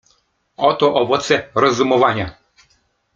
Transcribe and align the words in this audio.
"Oto 0.57 0.95
owoce 0.95 1.49
rozumowania." 1.55 2.35